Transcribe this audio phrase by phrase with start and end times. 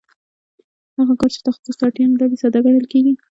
[0.99, 3.13] هغه کار چې تخصص ته اړتیا نلري ساده ګڼل کېږي